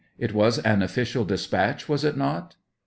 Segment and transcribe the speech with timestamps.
[0.17, 2.55] It was an official despatch, was it not